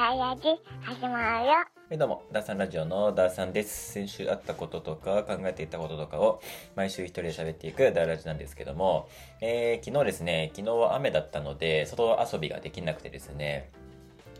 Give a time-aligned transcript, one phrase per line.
[0.00, 0.42] ダイヤジ
[0.80, 1.52] 始まるよ。
[1.52, 3.92] はい、どうも、ダーさんラジオのダーさんです。
[3.92, 6.40] 先週あったこととか考えていたこととかを
[6.74, 9.10] 毎週一人で喋っていくダイラジなんですけども、
[9.42, 13.68] えー昨日ですね、昨日は雨だったので、外遊びができなくてですね、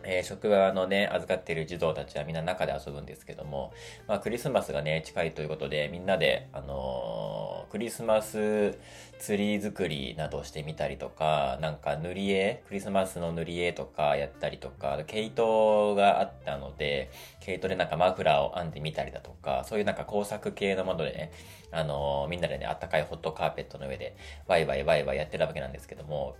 [0.05, 3.73] えー職場のね、預かっている児童たちはみんな中で遊ぶんですけども、
[4.07, 8.77] まあクリスマスがね、近いということで、みんなで、あのークリスマス
[9.21, 21.33] ツリー作りなどしてみたりとか、なんか塗り絵、クリスマスの塗り絵とかやったりとか、毛糸があったので、毛糸でなんかマフラーを編んでみたりだとか、そういうなんか工作系のものでね、
[21.71, 24.17] あのーみんなでね、あったかいホットカーペットの上で、
[24.49, 26.37] ワイワイワイワイやってたわけなんですけども、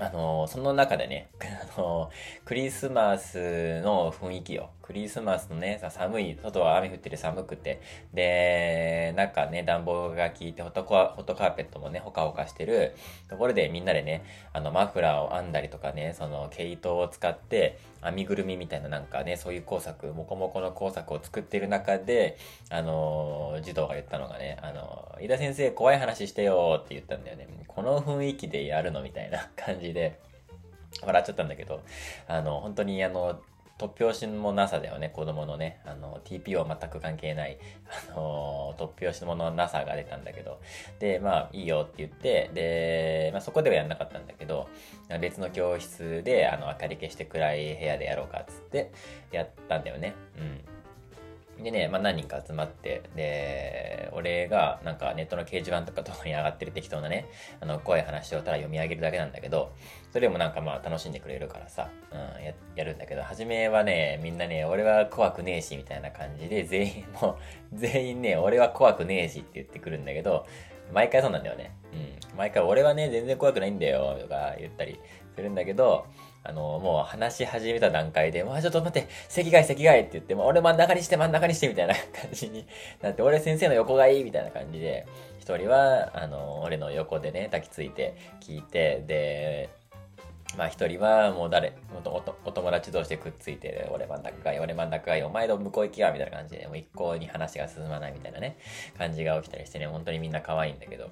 [0.00, 1.28] あのその中でね、
[1.76, 2.10] あの
[2.44, 4.70] クリスマスの雰囲気よ。
[4.82, 7.80] クリスマスのね、さ寒い、外は雨降ってて寒くて、
[8.14, 12.94] で、なんかね、暖房が効いてホットコ、ホットカーペットもね、ほかほかしてる
[13.28, 14.24] ところでみんなでね、
[14.54, 22.38] あの、マフラーを編んだりとかね、その、毛糸を使って、編みぐるみみたいななんかね、そういう工作、もこもこの工作を作ってる中で、
[22.70, 27.57] あの児童が言ったのがね、あのー、井田先生怖い話してよって言ったんだよね。
[27.78, 30.18] この雰囲気でやるのみたいな感じで、
[31.00, 31.80] 笑っちゃったんだけど、
[32.26, 33.40] あの、本当にあの、
[33.78, 35.80] 突拍子もなさだよね、子供のね。
[35.84, 37.56] あの、TPO 全く関係ない、
[38.10, 40.60] あの、突拍子ものなさが出たんだけど。
[40.98, 44.68] で、まあ、いいよって言って、で、まあ、そこではやんなかったんだけど、
[45.20, 48.90] 別の教室で、あの、明かり消して暗い部屋でやろうかっつって、
[49.30, 50.14] やったんだよね。
[50.36, 50.77] うん。
[51.62, 57.26] でね、まあ、何人か集まって、で、俺がなんかネットの掲示板とかとかに上がってる適当なね、
[57.60, 59.72] あの、怖い話をただ読み上げるだけなんだけど、
[60.12, 67.38] それもなんかまあ楽しんでくれるからさ、うん、ややるんだけど、初めはね、みんなね、俺は怖くねえし、みたいな感じで、全員も
[67.72, 70.46] う、全員ね、俺は怖くねえしって言ってくるんだけど、
[70.92, 71.74] 毎回そうなんだよね。
[71.92, 72.38] うん。
[72.38, 74.98] 毎回俺はね、全然怖くないんだよ、とか言ったり
[75.34, 76.06] するんだけど、
[76.48, 82.66] あの、もう話し始めた段階で、もうちょっと待って、席替え席替えって言って、も俺真ん中にして真ん中にしてみたいな感じに
[83.02, 85.06] なって、俺先生の横がいいみたいな感じで、
[85.38, 89.68] 一人は、あの、俺の横でね、抱きついて聞いて、で、
[90.56, 98.56] まあ一人はもう誰、おとおとお友達同士でくっついて、俺真ん中がいい、俺真ん中がいい、お前の向こう行きや、みたいな感じで、もう一向に話が進まないみたいなね、
[98.96, 101.10] 感じが起きたりしてね、本当にみんな可愛いんだけど。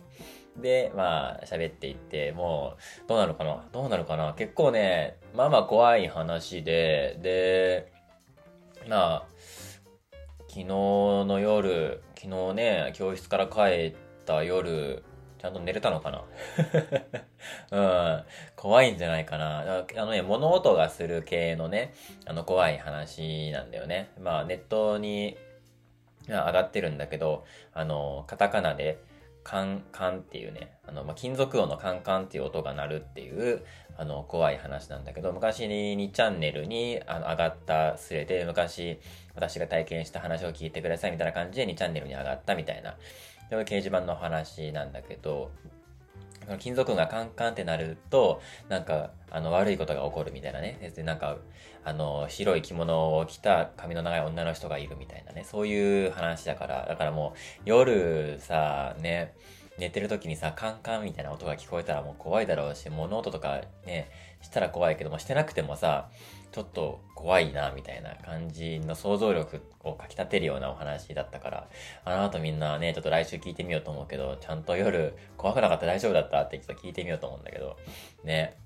[0.61, 2.75] で、まあ喋っていって、も
[3.05, 3.65] う、どうなるかな？
[3.73, 4.35] どうなるかな？
[4.35, 7.93] 結構ね、まあまあ怖い話で、で、
[8.89, 9.27] まあ、
[10.49, 13.95] 昨日の夜、昨日ね、教室から帰っ
[14.25, 15.03] た夜、
[15.39, 16.25] ちゃんと寝れたのかな？
[17.71, 17.81] う
[18.21, 18.25] ん。
[18.57, 19.61] 怖いんじゃないかな。
[19.61, 21.93] あのね、物音がする系のね、
[22.25, 24.11] あの、怖い話なんだよね。
[24.19, 25.37] まあ、ネットに
[26.27, 27.45] 上がってるんだけど、
[27.75, 28.99] あの、カタカナで、
[29.47, 33.65] カンカンっていうね、あの、まあ、金属音のカンカンっていう音が鳴るっていう、
[33.97, 38.99] あの、怖い話なんだけど、昔に2チャンネルにあの上がったスレで、昔
[39.37, 42.97] 私が体験した話を聞いてくださいみたいな感じで2チャンネルに上がったみたいな、
[43.49, 45.53] そういう掲示板の話なんだけど、
[46.59, 50.93] 金属音がカンカンってなると、なんか、あの、悪いことが起こるみたいなね。
[50.97, 51.39] で、なんか、
[51.87, 55.45] あの、白い着物を着た髪の長い女の人がいるみたいなね。
[55.45, 59.35] そういう話だから、だからもう、夜さ、ね、
[59.79, 64.11] 寝てる時にさ、カンカンみたいな音が聞こえたらもう怖いだろうし、物音とかね、
[64.43, 66.11] したら怖いけども、してなくてもさ、
[66.51, 71.69] ちょっと怖いな、みたいな感じの想像力をかき立てるようなお話だったから、
[72.05, 77.77] あの後みんなね、ちょっと来週聞いてみようと思うけど、ちゃんと夜怖くなかった大丈夫だったってちょっと聞いてみようと思うんだけど、
[78.25, 78.57] ね。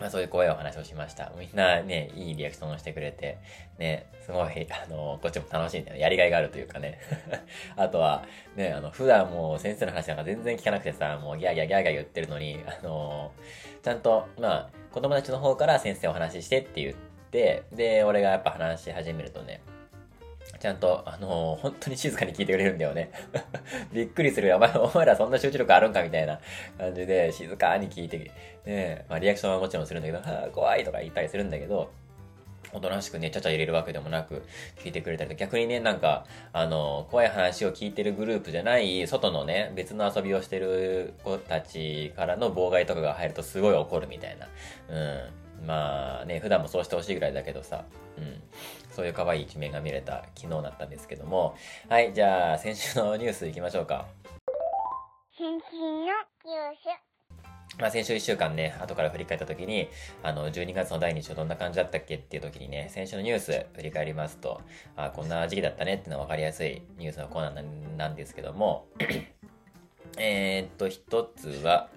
[0.00, 1.32] まあそういう怖いお話をしました。
[1.38, 3.38] みんなね、いいリアクションをしてくれて、
[3.78, 6.02] ね、すごい、あの、こっちも楽しいんだよね。
[6.02, 7.00] やりがいがあるというかね。
[7.76, 8.24] あとは、
[8.56, 13.32] ね、あの、普段もう先生の話なんか全然聞かなくてさ、もうギャーギャーギャーギャー言ってるのに、あの、
[13.82, 16.94] ちゃんと、まあ、子供たちの方から先生お話ししてって言っ
[17.30, 19.60] て、で、俺がやっぱ話し始めるとね、
[20.60, 23.10] ちゃんと、あの本当に静かに聞いてくれるんだよね。
[23.92, 24.56] びっくりするよ。
[24.56, 26.40] お前お前らそんな集中力あるんかみたいな
[26.76, 28.30] 感じで、静かに聞いて、
[28.64, 31.90] ねまあ、リアクションはもちろんするんだけど、はあ、怖いとか言ったりするんだけど、
[32.72, 34.42] おとなしくね、ちゃちゃ入れるわけでもなく
[34.76, 44.48] 聞いてくれたりと、逆にね、なんか、あの、怖い話を聞いてるグループじゃない、外のね、別の遊びをしてる子たちからの妨害とかが入るとすごい怒るみたいな。
[44.90, 45.66] うん。
[45.66, 47.84] まあね、普段もそうしてほしいぐらいだけどさ、
[48.18, 48.42] うん。
[48.98, 51.54] そういう可愛い一面が見れた昨日だったんですけども。
[51.88, 54.06] はい、じゃあ、先週のニュース行きましょうか。
[55.30, 56.10] 先週のニュー
[57.76, 57.78] ス。
[57.78, 59.88] まあ、先週1週間ね、後から振り返った時に、
[60.24, 64.62] あの、12月の第2週どんな感じだったっけっていう時にね、先週のニュース振り返りますと、
[64.96, 68.88] あこんな時期だったねっていうのは分かりやすいニュースのコーナーなんですけども、
[70.18, 71.88] えーっと、一つは、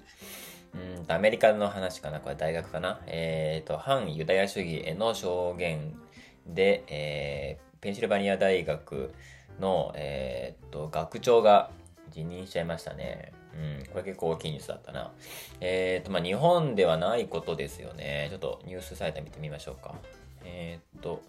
[0.76, 0.78] う
[1.10, 6.00] んアメリカの話かなこれ大学かなえっ、ー、と、反ユダヤ主義への証言
[6.48, 9.14] で、えー、ペンシルバニア大学
[9.60, 11.72] の、えっ、と、学長が
[12.12, 13.32] 辞任しちゃいましたね。
[13.54, 15.12] うん、これ結構大きいニュースだったな。
[15.60, 18.28] えっ、と、まあ、日本ではないことですよね。
[18.30, 19.96] ちょっとニュースサイト見てみましょうか。
[20.44, 21.22] えっ、と、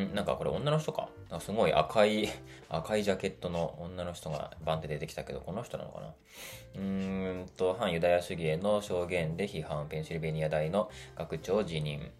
[0.00, 1.08] んなんかこれ女の人か？
[1.30, 2.28] なんかすごい赤い、
[2.68, 6.14] 赤いジャケットの女の人がバンって出てきたけど、この人なのかな？
[6.76, 12.10] うんと、反ユダヤ主義への証言で批判、ペンシルベニア大の学長辞任。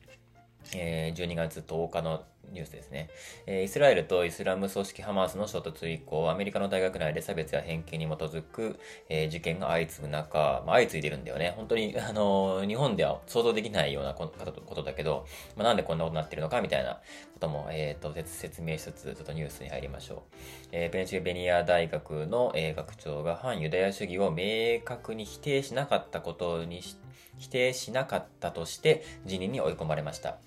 [0.75, 3.09] えー、12月10日のニュースですね、
[3.47, 8.79] えー、イスラエルとイスラム組織ハマスの衝突以降、アメリカの大学内で差別や偏見に基づく、
[9.09, 11.55] えー、事件が相次ぐ中、まあ、相次いでるんだよね。
[11.57, 15.27] 本当に、あの、日本では想像できないようなことだけど、
[15.57, 17.01] まあ、なんでこんなことになってるのかみたいなこ
[17.41, 20.19] とも、えーと、説明しつつ、ちょっとニュースに入りましょう。
[20.73, 26.83] えー、ペンシルベニア大学の、えー、学長が反ユダヤ主義を明確に否定しなかったことに
[27.39, 30.39] 否定しなかったとして辞任に追い込まれました。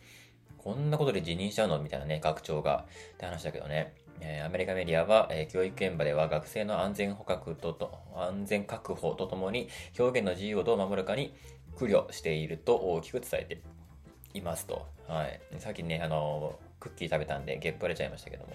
[0.63, 1.79] こんなことで辞任しちゃうの？
[1.79, 2.85] みたいなね、学長が。
[3.13, 3.93] って話だけどね。
[4.21, 11.33] えー、アメリカメディアは、えー、教育現場では学生の安全捕獲とと、安全確保とともに表現の自由をどう守るかに
[11.77, 13.61] 苦慮していると大きく伝えて
[14.33, 14.85] いますと。
[15.07, 15.39] はい。
[15.59, 18.53] さっきね、あのクッキー食べたんで、ゲップ割れちゃいましたけども。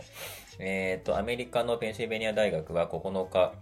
[0.58, 3.54] えっ、ー、と、アメリカのペンシルベニア大学は9日、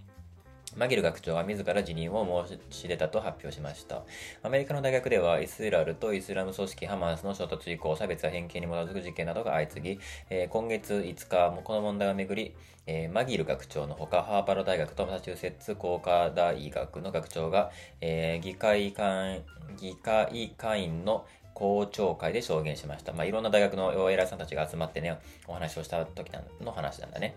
[0.77, 4.03] マギル学長は自ら辞任を申し出たと発表しました。
[4.43, 12.55] アメリカの大学では、イスラエルとイスラム組織ハマスの衝突以降、差別や偏見に基づく事件などが相次ぎ、えー、今月5日もこの問題をめぐり、
[12.87, 17.71] えー、マギル学長のほか、ハーバード大学とマサチューセッツ工科大学の学長が、
[18.01, 19.43] えー、議会会
[19.79, 23.13] 議会会員の公聴会で証言しました。
[23.13, 26.31] まあ、いろんな大学のお偉いさんたちが集まってね、お話をした時
[26.61, 27.37] の話なんだね。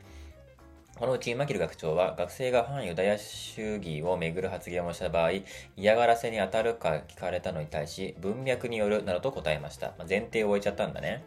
[0.97, 5.31] このうちマキル学長は学生が反ユダヤ主義をめぐる発言をした場合、
[5.75, 9.88] 嫌がらせに当たるか聞かれたのに対し、文脈によるなどと答えました。
[9.97, 11.25] まあ、前提を置いちゃったんだね。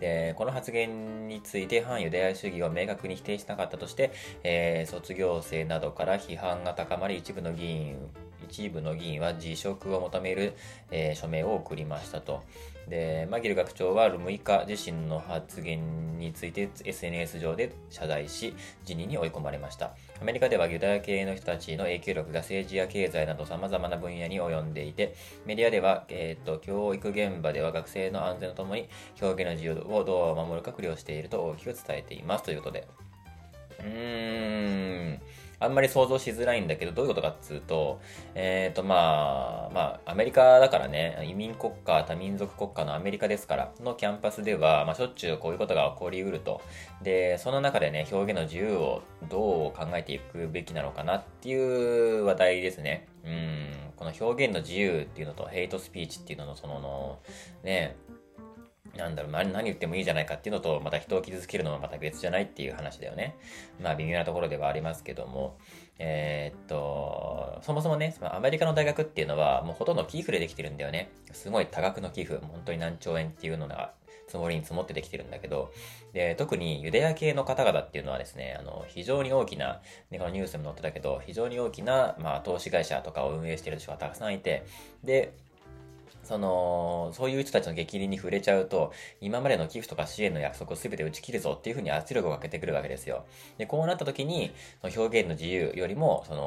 [0.00, 4.12] で、この発言について反ユダヤ主義を明確に否定しなかったとして、
[4.44, 7.96] えー、卒業生などから批判が高まり、一部の議員
[8.50, 10.52] 一部の議員は辞職を求める、
[10.90, 12.42] えー、署名を送りましたと。
[12.88, 18.54] で、マギル学長は6日自身の発言について SNS 上で謝罪し、
[18.84, 19.94] 辞任に追い込まれました。
[20.20, 25.14] アメリカではユダヤ系の人たちの影響力が政治や経済など様々な分野に及んでいて、
[25.46, 28.88] メディアでは、えっ、ー、と、教育現場では学生の安全とともに
[29.20, 32.86] 表現の自由をどう守るか苦慮していると大きく伝えていますということで。
[33.80, 35.20] うーん。
[35.58, 38.00] あんまり想像しづらいんだけど、どういうことかっつうと、
[38.34, 46.60] えっ、ー、と、まあ、まあ、アメリカだからね、移民国家、多民族国家のアメリカですから、のキャンパスでは、まあ、しょっちゅうこういうことが起こりうると。
[47.02, 53.06] で、その中でね、表現の自由をどう考えていくべきなのかなっていう話題ですね。
[53.24, 57.18] うん、この表現の自由っていうのと、ヘイトスピーチっていうのの、そのの、
[57.64, 57.96] ね、
[58.96, 63.36] なんだろう、何言ってもいいじゃないかっていうのと、また人を傷つけるのはまた別じゃないっていう話だよね。
[63.80, 65.58] まあ微妙なところではありますけども、
[65.98, 71.10] えー、っと、そもそもね、アメリカの大学っていうのはもうほとんど寄付でできてるんだよね。
[71.32, 73.92] すごい多額の寄付、本当に何兆円っていうのが
[74.26, 75.72] 積もりに積もってできてるんだけど、
[76.12, 84.64] で、特にユダヤ系の方々っていうのはですね、あの、非常に大きな、ね、このニュースにも載ってたけど、非常に大きな、まあ、投資会社とかを運営している人がたくさんいて、
[85.04, 85.32] で、
[86.26, 93.24] その、そういう人たちの激励に触れちゃうと、今までの寄付とか支援の約束を全て打ち切るぞっていうふうに圧力をかけてくるわけですよ。
[93.58, 94.50] で、こうなった時に、
[94.82, 96.42] その表現の自由よりも、その、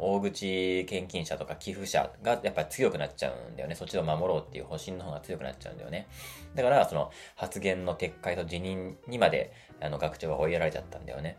[0.00, 3.74] 大口献金者とか寄付者がやっぱり強くなっちゃうんだよね。
[3.74, 6.08] そっちを守ろうっていう方針の方が強くなっちゃうんだよね。
[6.54, 11.38] だから、その、発言の撤回と辞任にまで、あの、学長は追いやられちゃったんだよね。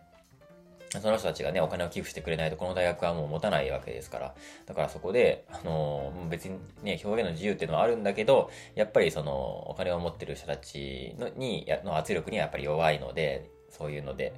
[0.90, 4.36] その人たちがね、お金を寄付してくれないと、この大学はもう持たないわけですから。
[4.66, 14.34] だからそこで、あのー、別にね、表現の自由っていうのはあるんだけど、やっぱりその、お金を持ってる人たちのに、の圧力にはやっぱり弱いので、そういうので、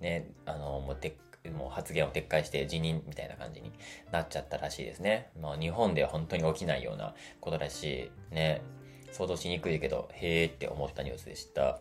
[0.00, 1.16] ね、あのー、もうて
[1.50, 3.72] もう発言を撤回して辞任みたいな感じに
[4.12, 5.30] なっちゃったらしいですね。
[5.40, 8.62] まあ日本では本当に起きないようなことだし、ね、
[9.10, 11.80] 想像しにくいけど、へーって思ったニュースでした。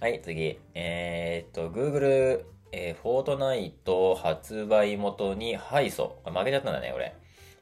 [0.00, 0.58] はい、次。
[0.74, 6.10] えー、っと、Google えー、フォートナイト発売元に敗訴。
[6.24, 7.14] 負けちゃったんだね、俺。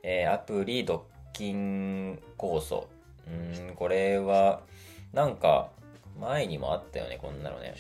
[0.03, 1.01] えー、アプリドッ
[1.33, 2.89] キン構想。
[3.27, 4.63] うん、これは、
[5.13, 5.71] なんか、
[6.21, 7.75] 前にもあったよね、こんなのね。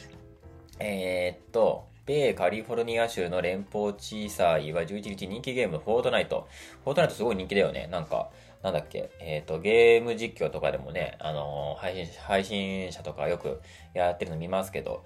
[0.79, 6.49] えー、っと、米カリフォルニア州の連邦地裁は11日人気ゲームフォートナイト。
[6.83, 7.89] フォートナイトすごい人気だよね。
[7.91, 8.31] なんか、
[8.63, 13.61] なんだっけ、えっ、と、ゲーム実況とかでもね、あのー、配信、配信者とかよく
[13.95, 15.05] やってるの見ますけど、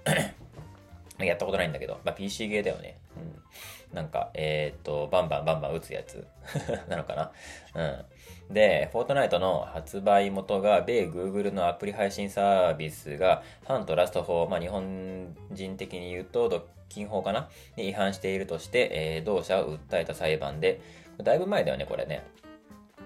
[1.26, 2.98] やったことないんだけど、まあ、PC ゲーだよね。
[3.16, 3.96] うん。
[3.96, 6.26] なんか、えー、っと、バンバンバンバン撃つやつ
[6.88, 7.32] なのかな？
[7.74, 8.54] うん。
[8.54, 17.48] で、フォートナイトの発売元が、米 Google のアプリ配信サービスが、反トラスト法、まあ、日本人的に言うと、独禁法かな？
[17.76, 20.80] に違反しているとして、えー、同社を訴えた裁判で、
[21.22, 22.22] だいぶ前だよね、これね。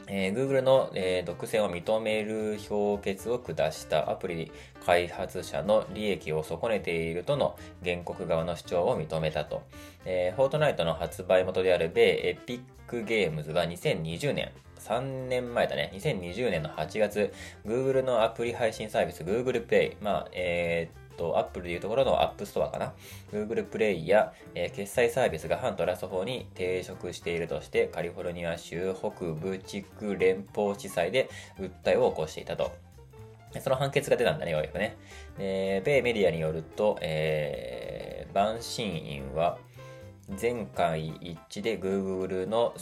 [0.06, 4.52] えー、Google の、えー、独占を認める評決を下したアプリ
[4.84, 9.62] 開発者の利益を損ねているとの原告側の主張を認めたと。
[10.04, 17.32] えー、フォートナイトの発売元である米エピックゲームズは2020年、3年前だね、2020年の8月、
[17.64, 22.92] Google のアプリ配信サービス Google Play、まあ、えーと、Apple でいうところの App Store かな。
[23.32, 31.28] Google Play や、えー、決済サービスが反トラスト法に抵触しているとして、カリフォルニア州北部地区連邦地裁で
[31.58, 32.72] 訴えを起こしていたと。
[33.60, 34.96] その判決が出たんだね、ようやくね。
[35.38, 39.58] で、米メディアによると、えー、陪審員は、
[40.40, 42.74] 前回一致で Google の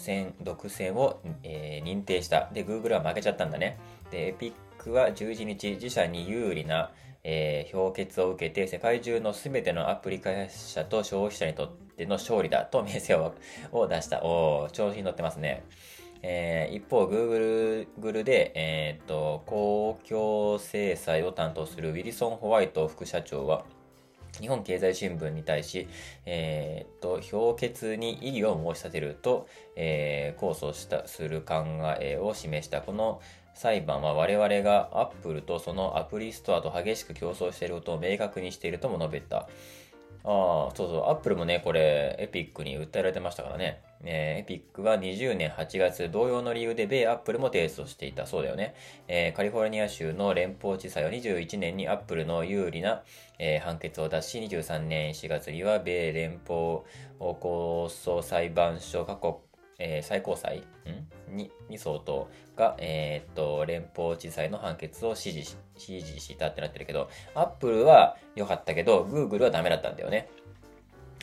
[0.42, 2.48] 独占を、えー、認定した。
[2.52, 3.78] で、Google は負けちゃったんだね。
[4.10, 13.34] で、エピックは11日、自社に有利な、えー、評決を受けて世界中の全てのアプリ開発者と消費者にとっての勝利だと名声を
[13.72, 14.24] を出した。
[14.24, 15.64] おお調子に乗ってますね。
[16.22, 23.64] えー、一方、Google, で、えー、と、公共制裁を担当するウィリソン・ホワイト副社長は、
[24.38, 25.88] 日本経済新聞に対し、
[26.26, 31.64] えー、と、評決に異議を申し立てると、えー、控訴した、する考
[32.00, 32.82] えを示した。
[32.82, 33.20] この、
[33.54, 39.48] 裁判は我々が Apple とそのアプリストアと激しく競争していることを明確にしているとも述べた。
[40.22, 43.82] ああ、そうそう、Apple もね、これ、エピックに訴えられてましたからね。
[44.04, 48.26] えー、エピックは20年8月、同様の理由で米アップルも提訴していた。
[48.26, 48.74] そうだよね。
[49.08, 53.02] えー、カリフォルニア州の連邦地裁は21年にアップルの有利な、
[53.38, 56.80] えー、判決を出し、23年4月には米連邦
[57.18, 59.40] 控訴裁判所過去
[59.80, 60.62] えー、最高裁
[61.28, 70.28] にに相当が、えー、っと、連邦地裁の判決を支持し、支持したってなってるけど、アップルは良かったけど、グーグルはダメだったんだよね。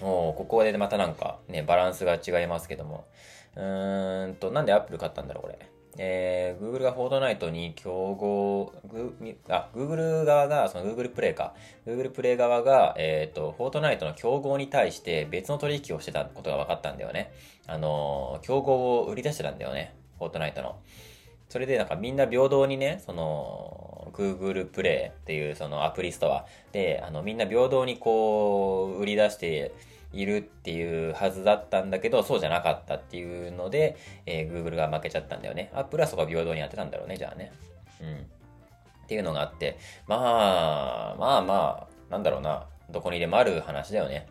[0.02, 3.06] おここでまたなんかね、バランスが違いますけども。
[3.56, 5.60] うーんと、なんでアップル買ったんだろう、これ。
[6.00, 9.16] えー、Google がフォートナイトに競合、グ
[9.50, 11.56] あ、Google 側が、その Google プレイか。
[11.88, 17.32] Google プレイ側が、えっ、ー、と、フォートナイトの競合に対して別の取引をしてたことが分かったんだよね。
[17.66, 19.96] あのー、競合を売り出してたんだよね。
[20.20, 20.77] フォートナイトの。
[21.50, 29.72] それでなんかみんな平等にね、その、Google プレイっていうそのアプリストアで、あの、みんな平等にこう、売り出して、
[30.18, 33.96] いるっていうはずだったんだけど、そうじゃなかったっていうので、
[34.26, 35.72] えー、Google が負けちゃったんだよね。
[35.74, 37.52] Apple はそこは平等にやってたんだろうね、じゃあね。
[38.02, 38.16] うん。
[38.18, 42.66] っていうのがあって、まあ、まあまあ、なんだろうな。
[42.90, 44.28] どこにでもある話だよね。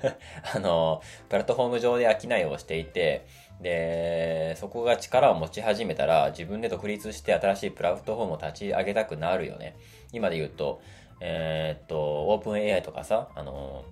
[0.54, 3.24] あの、プラットフォーム上で商いをしていて、
[3.60, 9.76] で、そこが力を持ち始めたら、自分で独立して新しいプラットフォームを立ち上げたくなるよね。
[10.12, 10.82] 今で言うと、
[11.20, 13.84] えー、っと、オープン AI とかさ、あの、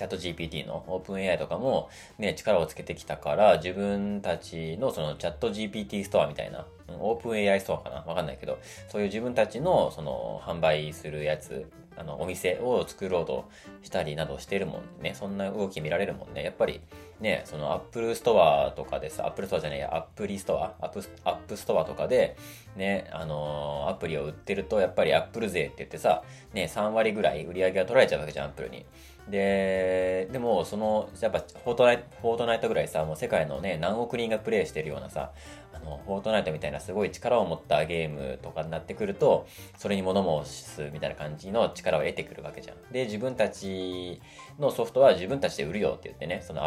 [0.00, 13.50] チャット GPT のオープン AI とかもね、力をつけてきたから、自分たちのそのチャット GPT ストアみたいな、オープン AI ストアかなわかんないけど、そういう自分たちのその販売するやつ、あの、お店を作ろうと
[13.82, 15.14] したりなどしてるもんね。
[15.14, 16.44] そんな動き見られるもんね。
[16.44, 16.80] やっぱり
[17.20, 22.36] ね、その Apple ストアとかでさ、Apple ストアじゃないや、アプリストアアップ、アップストアとかで、
[22.74, 26.22] ね、あのー、アプリを売ってると、やっぱり Apple 税って言ってさ、
[26.54, 28.86] ね、3割ぐらい売り上げが取られちゃうわけじゃん、Apple に。
[29.30, 35.32] で、でも、その、やっぱ、フォートナイト、フォートナイトぐらいさ、もう世界のね、何億人がプレイしてるようなさ、
[35.72, 39.46] あの、フォートナイトみたいなすごい力を持ったゲームとかになってくると、
[39.78, 42.92] それに物申すみたいな感じの力を得てくるわけじゃん。
[42.92, 44.20] で、自分たち
[44.58, 46.64] のソフトは自分たちで売るよって言ってね、その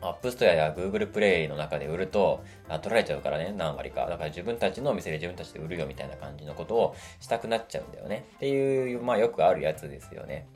[0.00, 4.06] アップストアや Google プレイの中で売ると、あ取られちゃうからね、何割か。
[4.06, 8.26] だから自分たちのお店で自分たちで売るよみたいな感じのことをしたくなっちゃうんだよね。
[8.36, 10.46] っていう、まあよくあるやつですよね。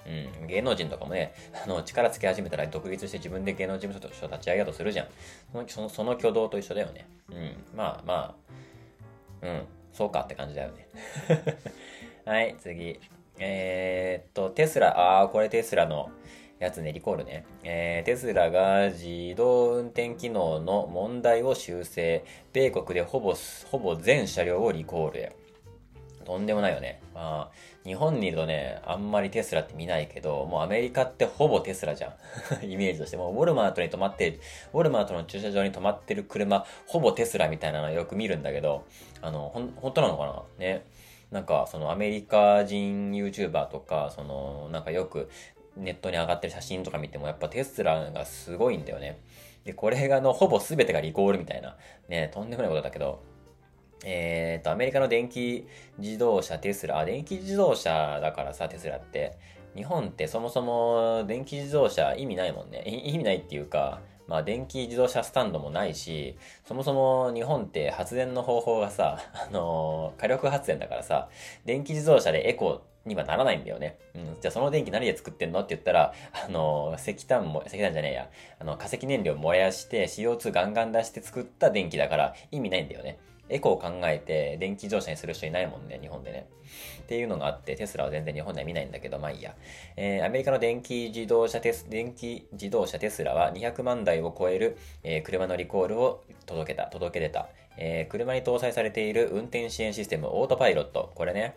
[0.40, 0.46] うん。
[0.46, 1.32] 芸能人とかもね、
[1.64, 5.06] あの、力つけ始めたら独立して自分で芸能事務所と一緒立ち上げようとするじゃん。
[5.52, 7.06] その、その、その挙動と一緒だよね。
[7.30, 7.56] うん。
[7.74, 8.34] まあま
[9.42, 9.62] あ、うん。
[9.92, 10.88] そうかって感じだよね。
[12.24, 13.00] はい、次。
[13.38, 16.10] えー、っと、テスラ、ああ、これテスラの、
[16.60, 17.46] やつね、リコールね。
[17.64, 22.22] えー、テスラが自動運転機能の問題を修正。
[22.52, 23.34] 米国でほぼ、
[23.70, 25.36] ほぼ全車両をリコールへ。
[26.26, 27.00] とんでもないよね。
[27.14, 32.12] まあ、日本にいるとね、あんまりテスラって見ないけど、もうアメリカってほぼテスラじゃん。
[32.70, 33.16] イメージとして。
[33.16, 34.38] もうウォルマートに止まって、
[34.74, 38.84] ウォルマートの駐車場に止まってる車、ほぼテスラみたいなのよく見るんだけど、
[39.22, 40.42] あの、ほん、本当なのかな？
[40.58, 40.84] ね。
[41.30, 45.30] なんか、そのアメリカ人 YouTuber とか、その、なんかよく
[45.80, 49.18] ネットに上がってる写真とか見ても、やっぱテスラがすごいんだよね。
[49.64, 51.76] で、これがの、ほぼ全てがリコールみたいな、
[52.08, 53.22] ね、とんでもないことだけど、
[54.04, 55.66] えっ、と、アメリカの電気
[55.98, 59.36] 自動車テスラ、あ、電気自動車だからさ、テスラって、
[59.76, 62.82] 日本ってそもそも電気自動車意味ないもんね。
[62.86, 71.28] 意味ないっていうか、まあ電気自動車スタンドもないし、そもそも日本って発電の方法がさ、あのー、火力発電だからさ、
[71.64, 73.98] 電気自動車でエコにはならないんだよね。
[74.14, 74.36] うん。
[74.40, 76.14] じゃあその電気何で作ってんのって言ったら、
[76.46, 83.18] あの、石炭も、石炭じゃねえや、あの、化石燃料燃やして CO2 ガンガン出して作った電気だから意味ないんだよね。
[83.50, 86.46] エコを考えて電気自動車にする人いないもんね、日本でね。
[87.02, 89.54] っていうのがあって、テスラは全然日本では見ないんだけど、まあいいや。
[89.96, 97.48] えー、アメリカの電気自動車テス、電気自動車テスラは200万台を超える、えー、車のリコールを届けた、届け出た。
[97.76, 101.12] えー、車に搭載されている運転支援システムオートパイロット。
[101.14, 101.54] これね。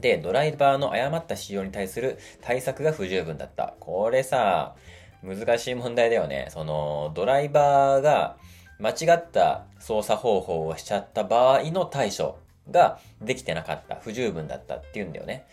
[0.00, 3.74] で、ドライバーの誤った使用に対する対策が不十分だった。
[3.80, 4.76] これさ、
[5.22, 6.46] 難しい問題だよね。
[6.50, 8.36] その、ドライバーが、
[8.78, 12.38] 間違った操作方法をしちゃった場合の対処
[12.70, 15.46] ができてなかった、不十分だったっていうんだよね。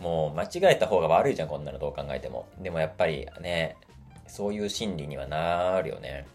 [0.00, 2.46] もう間違えた方が悪いじゃん、こんなのどう考えても。
[2.58, 3.76] でもやっぱりね、
[4.26, 6.26] そういう心理にはなるよね。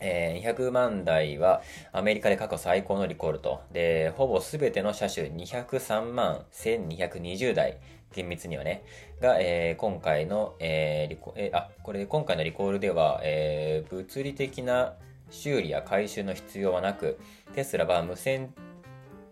[0.00, 1.60] えー、200万台は
[1.92, 3.60] アメリカで過去最高のリコールと。
[3.72, 7.78] で、ほぼすべての車種203万1220台、
[8.14, 8.84] 厳密にはね、
[9.20, 14.94] が、えー、今回の、えーリコえー、あ、これ今回のリコールでは、えー、物理的な
[15.30, 17.18] 修理や回収の必要はなく、
[17.54, 18.54] テスラは無線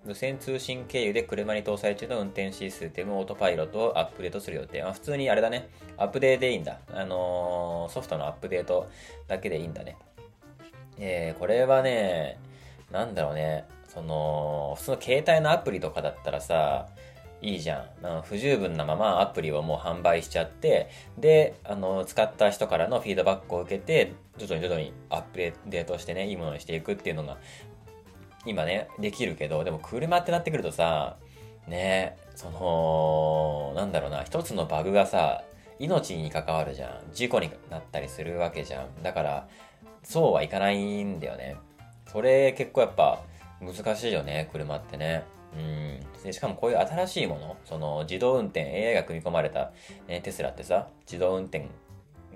[0.07, 4.83] 無線通信経由で車に搭載中の運転システムオートパイロットをアップデートする予定。
[4.83, 5.69] まあ、普通にあれだね。
[5.97, 6.79] アップデートでいいんだ。
[6.93, 8.88] あのー、ソフトのアップデート
[9.26, 9.97] だけでいいんだね。
[10.99, 12.38] えー、これはね、
[12.93, 13.65] なんだろうね。
[13.88, 16.87] その、普通の携帯のアプリとかだったらさ、
[17.43, 18.23] いいじゃん。
[18.23, 20.88] 不十分なままアプリをもう販売しちゃって、
[21.19, 27.37] で、あの、使った人からのフィードバックを受けて、徐々に徐々にアップデートしてね、いいものにしていくっていうのが、
[28.47, 31.16] 今ね、できるけど、でも車ってなってくるとさ、
[31.66, 35.42] ね、その、なんだろうな、一つのバグがさ、
[35.79, 37.12] 命に関わるじゃん。
[37.12, 39.03] 事故になったりするわけじゃん。
[39.03, 39.49] だから、
[40.03, 41.57] そうはいかないんだよね。
[42.11, 43.20] それ結構やっぱ
[43.61, 45.25] 難しいよね、車ってね。
[45.57, 46.23] うん。
[46.23, 49.73] でしかもこういう新しいもの、その自動運転、AI が組み込まれた、
[50.09, 51.69] ね、テスラってさ、自動運転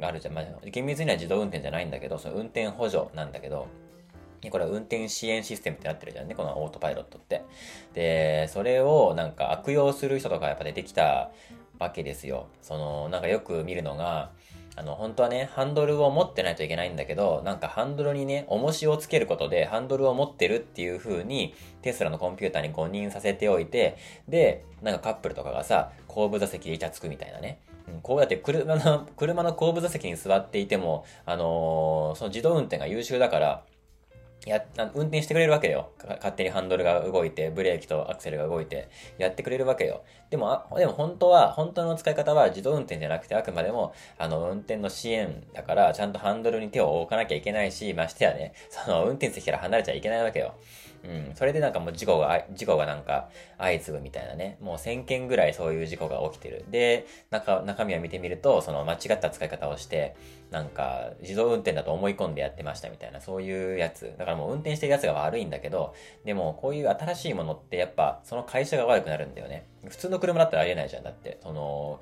[0.00, 0.34] があるじゃん。
[0.34, 3.66] まあ、厳密には自動運転じゃないんだけど、その運転補助なんだけど、
[4.48, 7.42] これは運転支援システムってなってるじゃんね、このオートパイロットって。
[7.92, 11.30] で、それをなんか悪用する人とかやっぱ出てきた
[11.78, 12.46] わけですよ。
[12.62, 14.30] その、なんかよく見るのが、
[14.76, 23.96] あの、本当はね、ハンドルを持ってないといけないんだけど、なんかハンドルにね、重しをつけることで、ハンドルを持ってるっていう風に、テスラのコンピューターに誤認させておいて、
[24.28, 27.60] で、なんかカップルとかがさ、後部座席でイチャつくみたいなね。
[27.88, 33.64] うん、こうやって車の、 車の後部座席に座っていても、あのー、その自動運転が優秀だから、
[34.46, 35.90] や、運転してくれるわけよ。
[35.98, 40.02] 勝手にハンドルが動いて、ブレーキとアクセルが動いて、やってくれるわけよ。
[40.30, 50.54] でも、あ、でも本当は、本当の使い方は自動運転じゃなくて、あくまでも、あの、運転の支援だから、ちゃんとハンドルに手を置かなきゃいけないし、ましてやね、その、運転席から離れちゃいけないわけよ。
[51.02, 51.34] うん。
[51.34, 54.58] それでなんかもう事故が、事故がなんか相次ぐみたいなね。
[54.60, 56.64] もう1000件ぐらいそういう事故が起きてる。
[56.70, 60.14] で、中、中身を見てみると、その間違った使い方をして、
[60.50, 64.14] なんか自動運転だと思い込んでやってましたみたいな、そういうやつ。
[64.18, 69.66] だからもう運転してるやつが悪いんだけど、でもこういう新しいものってやっぱその会社が悪くなるんだよね。
[69.88, 71.02] 普通の車だったらありえないじゃん。
[71.02, 72.00] だって、その、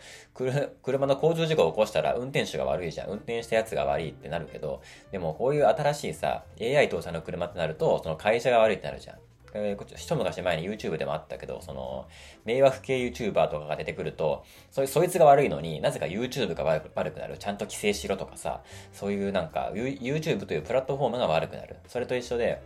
[0.83, 3.09] 車の交通事故を起こしたら運転手が悪いじゃん。
[3.09, 9.19] 運転したやつが悪いってなるけど、でもこういう新しいさ、AI 搭載の車ってなると、その会社が悪いってなるじゃん。
[9.55, 12.07] えー、一昔前に YouTube でもあったけど、その、
[12.45, 17.39] 迷惑系 YouTuber とかが出てくると、そそいつが悪いのになぜか YouTube が悪くなる。
[17.39, 18.63] ちゃんと規制しろとかさ、
[18.93, 21.77] そういうなんか、YouTube というプラットフォームが悪くなる。
[21.87, 22.61] それと一緒で、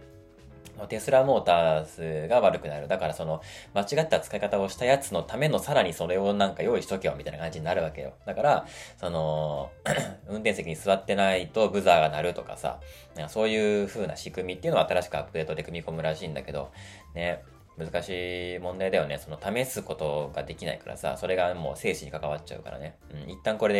[0.89, 2.89] テスラモーターズが悪くなる。
[2.89, 3.41] だからその、
[3.75, 8.15] 間違った使い方をしたやつのためのさらにそれをなんか用意しとけよみたいな感じになるわけよ。
[8.27, 8.67] だから、
[8.99, 9.71] その、
[10.29, 12.81] 運転席に座ってないとブザーが鳴るとかさ、
[13.29, 16.73] そういう風な仕組みっていうのを新しくアップデートで組み込むらしいんだけど、
[17.15, 17.43] ね、
[17.79, 19.19] 難しい問題だよね。
[19.19, 22.97] その試すことができないからさ、それがもう生死に関わっちゃうからね。
[23.11, 23.75] うん、一旦これ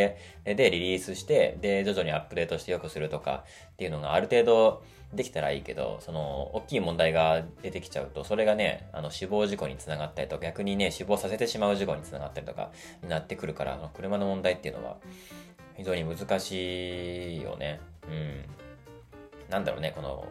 [0.45, 12.71] で、で、リリースして、で、徐々にアップデートして良くするとかっていうのがある程度できたらいいけど、その、大きい問題が出てきちゃうと、それがね、あの、死亡事故につながったりとか、逆にね、死亡させてしまう事故につながったりとか、
[13.03, 14.97] になってくるから、車の問題っていうのは、
[15.77, 17.81] 非常に難しいよね。
[18.09, 18.45] うん。
[19.51, 20.27] なんだろうね、この、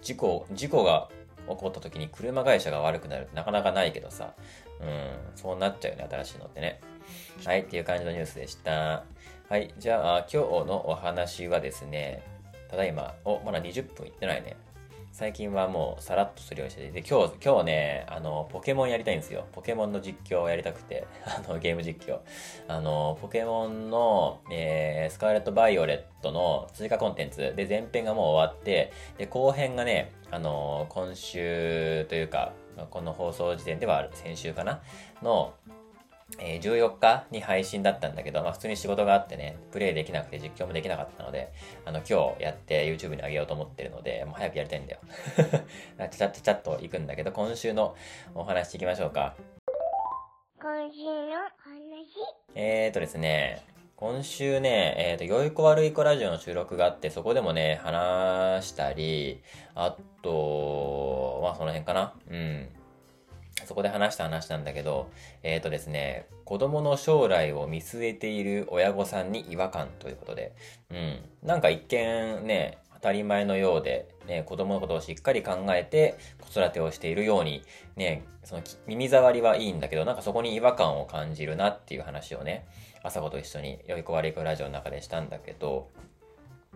[0.00, 1.08] 事故、事故が
[1.48, 4.34] 起こった時に車会社が悪くなるってなかなかないけどさ、
[4.80, 6.80] うん、そうなっちゃうよね、新しいのってね。
[7.44, 9.04] はい、っていう感じのニュースでした。
[9.48, 12.22] はい、じゃあ今日のお話はですね、
[12.68, 14.56] ただいま、お、まだ20分いってないね。
[15.10, 19.46] 最近はもうさらっとするようにしてて、で、今日、今日ね、あの、ポケモンやりたいんですよ。
[19.50, 22.20] ポケモンの実況をやりたくて、 あの、ゲーム実況。
[22.68, 32.52] あの、ポケモンの、えー、スカーレット・バイオレットの追加コンテンツで、前編がもう終わって、で、後編がね、あの、今週というか、
[32.90, 34.80] この放送時点ではある先週かな？
[35.20, 35.52] の、
[36.38, 41.52] えー、14日に配信だったんだけど、まあ普通に仕事があってね、プレイできなくて実況もできなかったので、
[41.84, 45.00] あの今日やって YouTube に上げようと思ってるので、もう早くやりたいんだよ。
[45.98, 47.96] ちゃちゃちゃっと行くんだけど、今週の
[48.34, 49.34] お話いきましょうか。
[50.60, 52.08] 今週の話？
[52.54, 53.62] えーとですね、
[53.96, 59.42] 今週ね、えっ、ー、と、良い子悪い子ラジオの収録があって、そこでもね、話したり、
[59.74, 62.14] あと、まあその辺かな。
[62.30, 62.68] うん。
[63.66, 65.10] そこで話した話なんだけど、
[65.42, 70.52] えっ、ー、とですね、子供の将来を見据えている親御さんに違和感ということで、
[70.90, 71.18] うん。
[71.42, 77.62] なんか一見ね、当たり前のようで、ね、子供のことをしっかり考えて子育てをしているように、
[77.96, 82.66] ね、その耳障りはいいんだけど、なんかそこに違和感を感じるなっていう話をね、
[83.02, 85.88] 朝子と一緒に良い子悪い子ラジオの中でしたんだけど、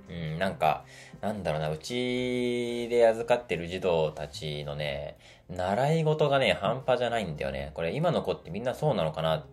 [0.09, 0.85] うん、なんか、
[1.21, 5.17] なんだろうな、うちで預かってる児童たちのね、
[5.49, 7.73] 習い事がね、半端じゃないんだよね。
[7.75, 9.37] これ今の子ってみんなそうなのかな？
[9.37, 9.45] っ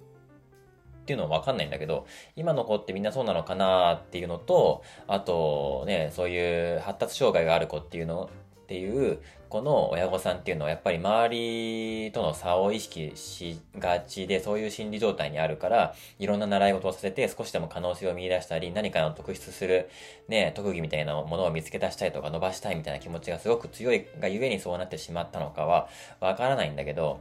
[1.06, 3.94] ていうのはわかんないんだけど、今の子ってみんなそうなのかな？
[3.94, 8.30] っていうのと、あとね、そういう発達障害がある子っていうの
[8.70, 9.18] っていう、
[9.50, 19.90] この親御さんっていうのはやっぱり周りとの差を意識しがちで、そういう心理状態にあるから、いろんな習い事をさせて少しでも可能性を見出したり、何かの特筆する
[20.28, 27.20] ね、特技みたいなものを見つけ出したいとか伸ばしたいみたいな気持ちがすごく強いがゆえにそうなってしまったのかはわからないんだけど、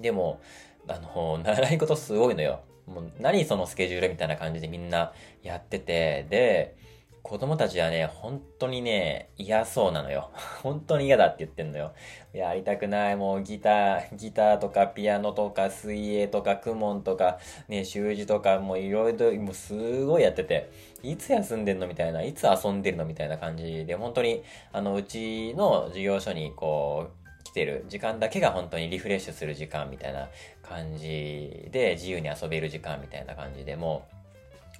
[0.00, 0.40] でも、
[0.88, 2.58] あの、 習い事すごいのよ。
[2.88, 5.12] もう何そのスケジュールみたいな感じでみんな
[5.44, 6.74] やってて、で、
[7.22, 10.30] 子供たちはね、本当にね、嫌そうなのよ。
[10.62, 11.92] 本当に嫌だって言ってんのよ。
[12.32, 13.16] やりたくない。
[13.16, 20.70] もうギター、ギターとかピアノとか水泳とかクモンとか、ね、習字とかもういろいろ、もうすごいやってて、
[21.02, 30.28] いつ休んでんのみたいな、いつ遊んでるのみたいな感じで、本当に、あの、うちの事業所にこう、来てる時間だけが本当にリフレッシュする時間みたいな
[30.62, 34.19] 感じで、自由に遊べる時間みたいな感じでもう、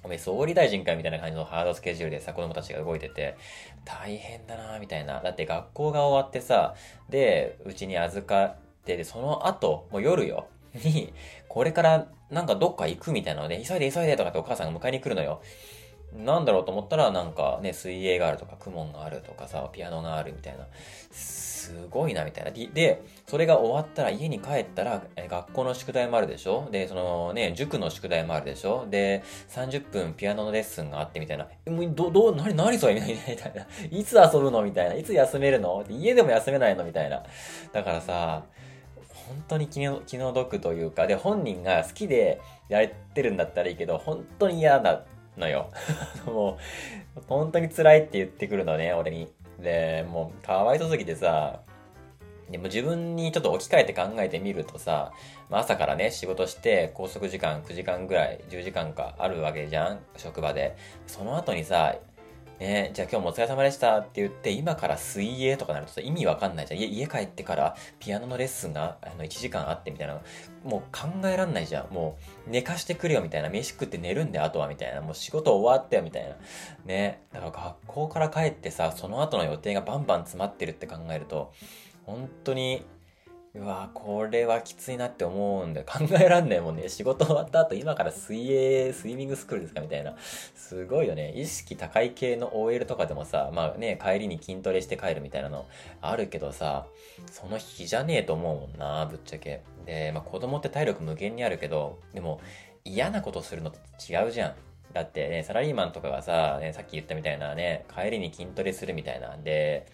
[0.03, 3.35] おめえ総理大臣かみたいな感じのハードスケジュールでさ、子供たちが動いてて、
[3.85, 5.21] 大変だなみたいな。
[5.21, 6.75] だって学校が終わってさ、
[7.09, 11.13] で、うちに預かって、で、その後、もう夜よ、に、
[11.47, 15.41] これからなんかどっか行くみたいなので、急いで急いでとかってお母さんが迎えに来るのよ。
[16.15, 20.67] なんだろうと思ったら、なんかね、水泳があるとか、クモンがあるとかさ、ピアノがあるみたいな。
[21.09, 22.51] すごいな、みたいな。
[22.51, 26.67] で、それが終わったら、家に帰ったら、学校の宿題もあるでしょ？
[26.69, 28.87] で、そのね、塾の宿題もあるでしょ？
[28.89, 31.47] で、30分ピアノのレッスンがあってみたいな。
[31.65, 32.95] え、もう、ど、ど、なに、なにそれ？
[32.95, 33.65] みたいな。
[33.89, 34.63] いつ遊ぶの？
[34.63, 34.95] みたいな。
[34.95, 35.85] いつ休めるの？
[35.89, 36.83] 家でも休めないの？
[36.83, 37.23] みたいな。
[37.71, 38.43] だからさ、
[39.27, 45.03] 本当に気の気の毒というか、で、本人が好きでやってるんだったらいいけど、本当に嫌な
[45.37, 45.71] のよ。
[46.25, 46.57] も
[47.17, 49.31] う、本当に辛いって言ってくるのね、俺に。
[49.59, 51.61] で、もう、かわいそうすぎてさ、
[52.51, 55.13] でも自分にちょっと置き換えて考えてみるとさ、
[55.49, 60.75] まあ、朝からね、仕事して、拘束時間9時間ぐらい、10時間かあるわけじゃん職場で。
[61.07, 61.95] その後にさ、
[62.61, 66.79] ね、じゃあ今日もお疲れ様でしたって言って、今から水泳とかなるとさ、意味わかんないじゃん。
[66.79, 70.21] 家帰ってからピアノのレッスンがあの1時間あってみたいな。
[70.63, 71.91] もう考えらんないじゃん。
[71.91, 73.49] もう寝かしてくれよみたいな。
[73.49, 75.01] 飯食って寝るんであとはみたいな。
[75.01, 76.35] もう仕事終わったよみたいな。
[76.85, 77.23] ね。
[77.33, 81.51] だから学校から帰ってさ、その後の予定がバンバン詰まってるって考えると、
[82.05, 82.85] 本当に
[83.53, 86.87] うわこれはきついなって思うんで考えらんないもんね。
[86.87, 90.15] 仕事終わった後今から水泳、スイミングスクールですかみたいな。
[90.17, 91.33] すごいよね。
[91.33, 95.65] 意識高い系の OL とかでもさ、まあね、帰りに筋トレして帰るみたいなの
[95.99, 96.87] あるけどさ、
[97.29, 99.63] その日じゃねえと思うもんな、ぶっちゃけ。
[99.85, 102.39] で、まあ子供って体力無限にあるけど、でも
[102.85, 103.79] 嫌なことするのって
[104.13, 104.55] 違うじゃん。
[104.93, 109.87] だってね、サラリーマンとかがさ、ね、さっき言ったみたいなね、帰りに筋トレするみたいなんで、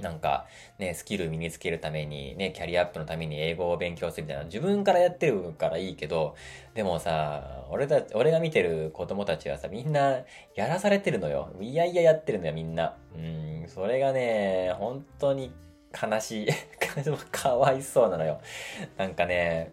[0.00, 0.46] なんか、
[0.78, 6.34] ね、スキル身につけるために、ね、キャリアアップのために英語を勉強するみたいな、自分からやってるからいいけど、
[6.74, 11.50] でもさ、俺たち、俺が見てる子供たちはさ、みんな、やらされてるのよ。
[11.60, 12.96] いやいややってるのよ、みんな。
[13.14, 15.52] うん、それがね、本当に
[16.00, 16.48] 悲しい。
[17.30, 18.40] かわいそうなのよ。
[18.96, 19.72] なんかね、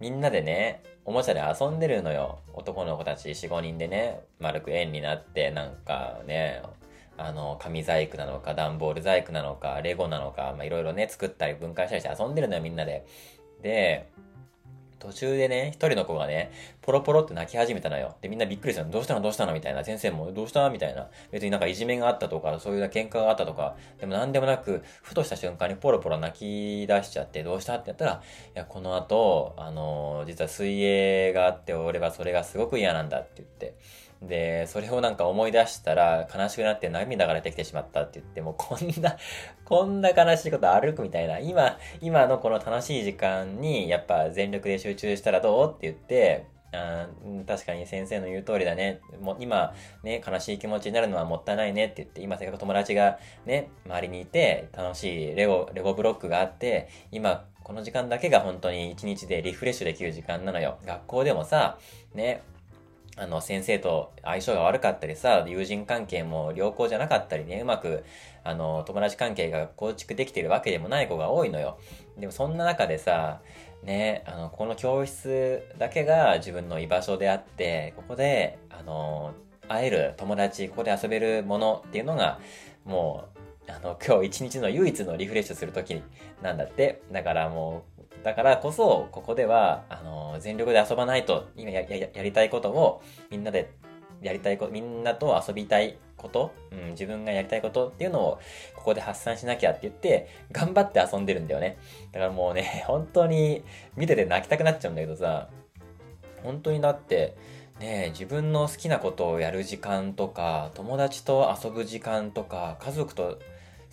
[0.00, 2.40] みんなでね、おもちゃで遊んでるのよ。
[2.54, 6.62] 男の子たち4、5人でね、丸く円になって、なんかね、
[7.18, 13.04] あの、紙細工なのか、段ボール細工なのか、レゴなのか、まあ、いろいろね、作ったり分解したりして遊んでるのよ、みんなで。
[13.62, 14.08] で、
[14.98, 18.14] 途中でね、一人の子がね、ポロポロって泣き始めたのよ。
[18.20, 18.90] で、みんなびっくりしたの。
[18.92, 19.20] どうしたの？
[19.20, 19.52] どうしたの？
[19.52, 19.82] みたいな。
[19.82, 20.70] 先生も、どうした？
[20.70, 21.08] みたいな。
[21.32, 26.38] 別になんかいじめがあったとか、そういう喧嘩があったとか、でも何でもなく、ふとした瞬間にポロポロ泣
[26.84, 27.74] き出しちゃって、どうした？
[27.74, 28.22] ってやったら、
[28.54, 33.74] いや、この後、あのー、実は水泳があって、俺はそれがすごく嫌なんだって言って、
[34.22, 39.16] で、それをなんか思い出したら悲しくなって涙が出てきてしまったって言って、もうこんな、
[39.64, 41.38] こんな悲しいこと歩くみたいな。
[41.40, 47.06] 今、今のこの楽しい時間にやっぱ全力で集中したらどうって言って、あ
[47.46, 49.00] 確かに先生の言う通りだね。
[49.20, 60.78] もう今、ね、悲しい気持ちになるのはもったいないねって言って、今せっかく友達がね、周りにいて、楽しいレゴ、レゴブロックがあって、今、この時間だけが本当に一日でリフレッシュできる時間なのよ。
[60.84, 61.78] 学校でもさ、
[62.14, 62.42] ね、
[63.16, 68.04] あの、先生と相性が悪かったりさ、友人関係も良好じゃなかったりね、うまく、
[68.42, 71.78] あの、友達関係が構築できてるわけでもない子が多いのよ。
[72.18, 73.42] でもそんな中でさ、
[73.82, 79.34] ね、あの、この教室だけが自分の居場所であって、ここで、あの、
[79.68, 82.40] 会える友達、ここで遊べるものっていうのが、
[82.84, 83.24] も
[83.68, 86.02] う、あの、今日一日の唯一のリフレッシュする時
[86.42, 87.02] なんだって。
[87.12, 87.91] だからもう、
[88.22, 91.82] だからこそ、ここでは、あの、全力で遊ばないと、今や
[92.22, 93.72] りたいことを、みんなで
[94.22, 98.38] やりたいこと、みんなと遊びたいこと、うん、自分がやりたいことっていうのを、
[98.76, 101.78] ここで発散しなきゃって言って、頑張って遊んでるんだよね。
[102.12, 103.64] だからもうね、 本当に
[103.96, 105.48] 見てて泣きたくなっちゃうんだけどさ、
[106.44, 107.36] 本当にだって、
[107.80, 113.40] ね自分の好きなことをやる時間とか、友達と遊ぶ時間とか、家族と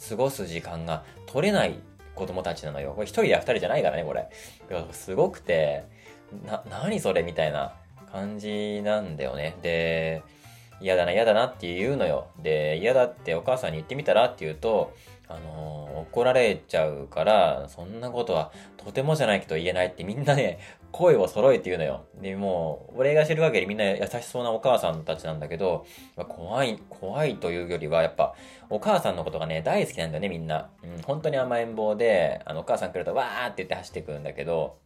[0.09, 1.79] 過ごす時間が取れない
[2.19, 2.91] 子供たちなのよ。
[2.93, 4.27] これ一人や二人じゃないからね、これ。
[4.91, 5.85] すごくて、
[6.45, 7.73] な、何それみたいな
[8.11, 9.55] 感じなんだよね。
[9.61, 10.21] で、
[10.81, 12.27] 嫌だな嫌だなって言うのよ。
[12.41, 14.93] で、嫌だってお母さんに言ってみたらって言うと、
[15.29, 20.59] あのー、怒られちゃうから、そんなことはとてもじゃないけど言えないってみんなね、
[20.91, 22.05] 声を揃えて言うのよ。
[22.21, 25.85] で、もう、俺が知る限りみんな優しそうなお母さんたちなんだけど、
[26.27, 28.33] 怖い、怖いというよりは、やっぱ、
[28.69, 30.69] お母さんのことがね、大好きなんだよね、みんな。
[30.83, 34.77] うん、本当に甘えん坊で、あの、お母さん来ると、わーって言って走ってくるんだけど、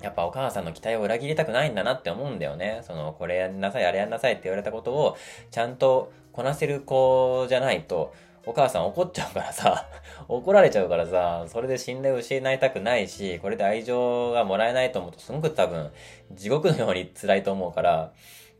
[0.00, 2.80] やっぱお母さんの期待を裏切りたくないんだなって思うんだよね。
[2.82, 5.16] その、これやんなさい、あれやんなさいって言われたことを、
[5.50, 8.12] ちゃんとこなせる子じゃないと、
[8.44, 9.86] お母さん怒っちゃうからさ、
[10.28, 15.92] 怒られちゃうからさ、それで信頼を失いたくないし、これで愛情がもらえないと思うとすごく多分、
[16.32, 18.12] 地獄のように辛いと思うから、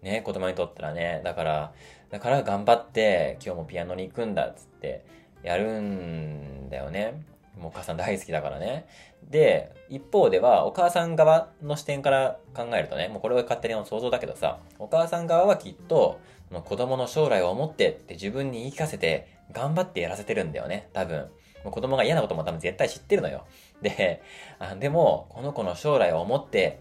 [0.03, 1.73] ね、子供にとったらね、だから、
[2.11, 5.05] だから頑張って今日もピアノに行くんだっつって
[5.43, 7.23] やるんだよね。
[7.59, 8.87] もうお母さん大好きだからね。
[9.31, 16.21] で、一方ではお母さん側の視点から考えるとね、もうこれは勝手に想像だけどさ、お母さん側はきっと、
[16.65, 21.31] 子供の将来を思ってって自分に言い聞かせて頑張ってやらせてるんだよね、多分。
[21.65, 23.45] もう子供が嫌なことも多分絶対知ってるのよ。
[23.83, 24.23] で、
[24.59, 26.81] あでも、この子の将来を思って、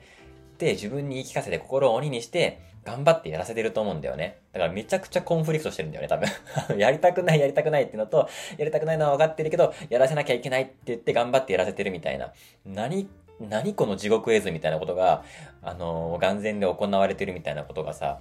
[0.57, 4.39] で、自分に言い聞かせて心を鬼にして、頑張ってやらせてると思うんだよね。
[4.53, 6.27] だからめちゃくちゃコンフリクトしてるんだよね、多分。
[6.79, 12.33] やりたくない、やりたくないっていうのと、やりたくないのは分かってるけど、やらせなきゃいけないって言って頑張ってやらせてるみたいな。
[12.65, 13.07] 何、
[13.39, 15.23] 何この地獄絵図みたいなことが、
[15.61, 18.19] あのー、眼前で行われてるみたいなことがさ、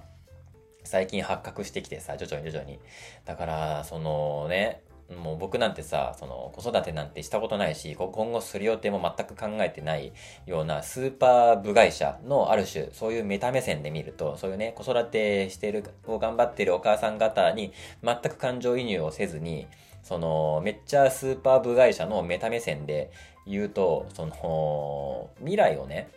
[0.91, 2.77] 最近発覚してきてさ、徐々に徐々に。
[3.23, 4.83] だから、そのね、
[5.23, 10.11] もう僕なんてさ、その子育てなんてしたことないし、今後する予定も全く考えてない
[10.45, 17.71] ようなスーパー部外者のある種、そういうメタ目線で見ると、そういうね、子育てしてる、を頑張ってるお母さん方に
[18.03, 19.67] 全く感情移入をせずに、
[20.03, 23.11] その、めっちゃスーパー部外者のメタ目線で
[23.47, 26.09] 言うと、その、未来をね、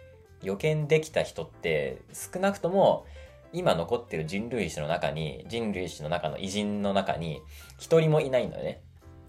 [0.43, 3.07] 予見できた人って少なくとも
[3.55, 7.41] 今残ってる人類史の中に、人類史の中の偉人の中に、
[7.79, 8.83] 一人もいないのよね。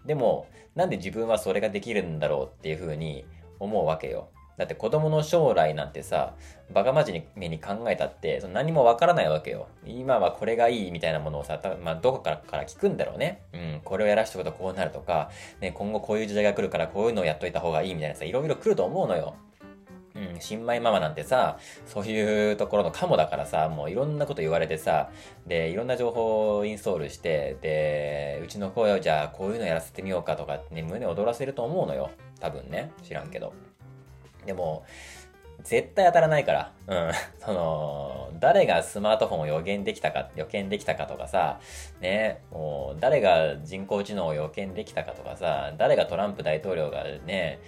[0.06, 3.24] でも、なんで自分はそれができるんだろうっていうふうに
[3.60, 4.30] 思うわけよ。
[4.58, 6.34] だって子供の将来なんてさ、
[6.74, 9.68] バカ真面目に考えたって、その何もわからないわけよ。
[9.86, 13.42] 今はこれがいいみたいなものをさ、まあ、どこからから聞くんだろうね。
[13.54, 19.36] うん、これをやらしとくとこうなるとか、ね、今後こういう時代が来るからこういうのをやっといた方がいいみたいなさ、いろいろ来ると思うのよ。
[20.16, 25.10] うん、新米ママなんてさ、そういうところのカモだからさ、もういろんなこと言われてさ、
[25.46, 32.12] で、いろんな情報をインストールして、で、うちの声をじゃあこういうのやらせてみようかとかってね、胸躍らせると思うのよ。
[32.40, 32.92] 多分ね。
[33.04, 33.54] 知らんけど。
[34.46, 34.86] でも、
[35.64, 36.72] 絶対当たらないから。
[36.88, 37.12] うん。
[37.44, 41.60] その、誰がスマートフォンを予言できたか、予見できたかとかさ、
[42.00, 47.60] ね、もう、誰が人工知能を予見できたかとかさ、誰がトランプ大統領がね、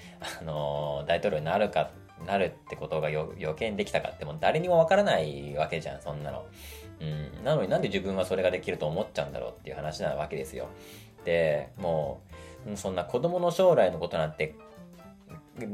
[0.42, 1.90] あの、大統領になるか
[2.26, 3.28] なるってことが予
[3.60, 6.46] 見できたかっても誰にもわからないわけじゃん、そんなの。
[7.00, 7.44] うん。
[7.44, 10.68] なのになんで自分はそれができると思っちゃうんだろうっていう話なわけですよ。
[11.26, 12.22] で、も
[12.72, 14.56] う、そんな子供の将来のことなんて、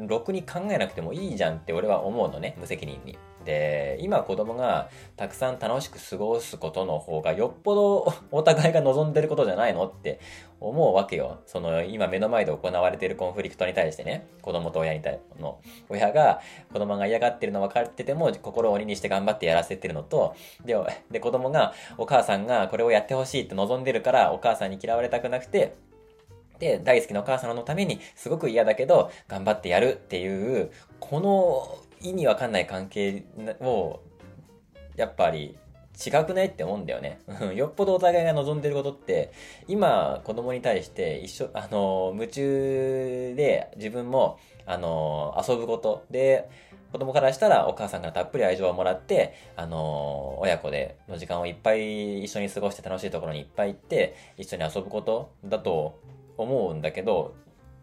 [0.08, 3.18] ろくに考えなくてもいいじゃんって俺は思うのね、無責任に。
[3.46, 10.20] で、今子供がたくさん楽しく過ごすことの方がよっぽど お互いが望んでることじゃないのって
[10.60, 11.40] 思うわけよ。
[11.46, 20.76] その今目の前で行われているコンフリクトに対してね、子供と親に対の、親が子供が嫌がってるの分かってても心を鬼にして頑張ってやらせてるのと、で、
[21.12, 25.74] で子供がお母さんがこれをやってほしいって望んでるからお母さんに嫌われたくなくて、
[26.60, 33.24] で、大好きなお母さんのためにすごく嫌だけど頑張ってやるっていう、この意味わかんない関係
[33.62, 34.02] を、
[34.96, 35.58] やっぱり
[36.06, 37.20] 違くないって思うんだよね。
[37.56, 39.32] よっぽどお互いが望んでることって、
[39.68, 46.50] 今子供に対して一緒、あの、夢中で自分も、あの、遊ぶことで、
[46.92, 56.00] 子供からしたらお母さんからたっぷり愛情をもらって、あの親子での時間をいっぱい一緒に過ごして楽しいところにいっぱい行って、一緒に遊ぶことだと
[56.38, 57.34] 思うんだけど、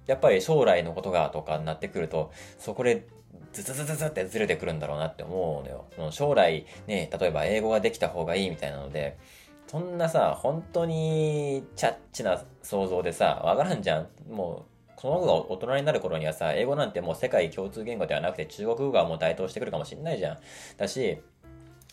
[0.07, 3.09] やっぱり将来のことがとかになってくると、そこで
[3.53, 5.87] ズズズズズってずれてくるんだろうなって思うのよ。
[5.97, 9.19] その将来ね、例えば英語ができた方がいいみたいなので、
[9.66, 14.09] そんなさ、本当にチャッチな想像でさ、わからんじゃん。
[14.29, 20.38] もう、この子が大人になる頃にはさ、英語なんてもう世界共通言語ではなくて中国語がもう台頭してくるかもしんないじゃん。
[20.77, 21.19] だし、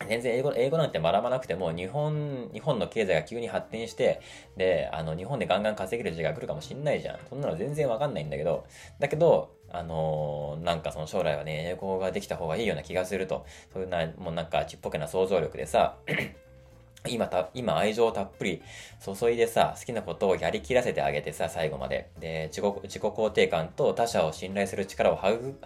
[0.06, 4.20] 全然英語、英語なんて学ばなくても、日本、日本の経済が急に発展して、
[4.56, 7.18] で、あの、日本でガンガン稼げる時代が来るかもしんないじゃん。
[7.28, 8.64] そんなの全然わかんないんだけど、
[9.00, 15.96] だけど、あのー、なんかその将来はね、英語ができた方がいいような気がすると、そういうな、もうなんかちっぽけな想像力でさ、
[17.08, 18.62] 今た、今愛情をたっぷり
[19.04, 22.10] 注いでさ、好きなことをやりきらせてあげてさ、最後まで。
[22.18, 25.18] で、自己、自己肯定感と他者を信頼する力を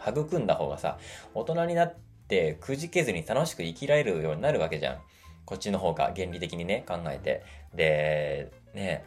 [0.07, 0.99] 育んだ方がさ、
[1.35, 1.95] 大人になっ
[2.29, 4.99] て、くじけずに楽しく生きられるようになるわけじゃん。
[5.45, 7.43] こっちの方が原理的にね、考えて。
[7.75, 9.05] で、ね、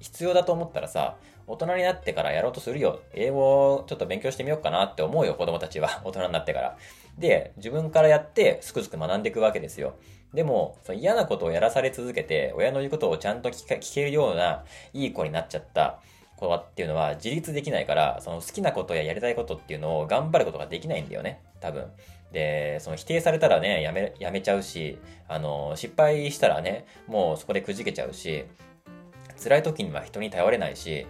[0.00, 1.16] 必要だと思ったらさ、
[1.46, 3.00] 大人になってからやろうとするよ。
[3.14, 6.00] 英語をちょっと勉強してみようかなって思うよ、子供たちは。
[6.04, 6.76] 大人になってから。
[7.18, 9.94] で、自分からやって、すくすく学んでいくわけですよ。
[10.34, 16.00] でも、その嫌なことをやらされ続けて、親の言うことをちゃんと聞けるような、いい子になっちゃった
[16.36, 21.40] 子っていうのは自立できないから、その好きなことややりたいことっていうのを頑張ることができないんだよね。
[21.60, 21.90] 多分。
[22.32, 28.44] で、その否定されたらね、やめ、やめちゃうし、あの、失敗したらね、もうそこでくじけちゃうし、
[29.42, 31.06] 辛い時には人に頼れないし、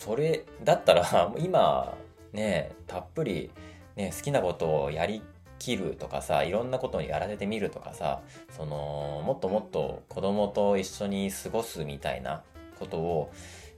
[0.00, 1.94] それだったら、 今、
[2.32, 3.50] ね、たっぷり、
[3.96, 5.22] ね、好きなことをやり
[5.58, 8.22] きるとかさ、いろんなことにやらせてみるとかさ、
[8.56, 12.42] その、もっともっと子供と一緒に過ごすみたいな
[12.78, 13.30] ことを、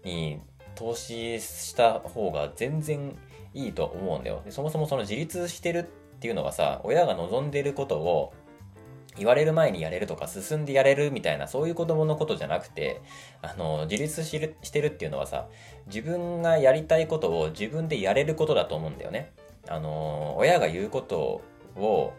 [0.04, 0.40] に
[0.76, 3.18] 投資した方が全然
[3.52, 4.44] いいと思うんだよ。
[4.50, 8.32] そもそもその自立してるっていうのがさ、親が望んでることを
[9.16, 13.02] 言われる前にやれるとか進んでやれるみたいなそういう子供のことじゃなくて、
[13.42, 14.30] あの、自立し
[14.70, 15.48] てるっていうのはさ、
[15.86, 19.32] 自分がやりたいことを自分でやれることだと思うんだよね。
[19.68, 21.42] あの、親が言うこと
[21.76, 22.12] を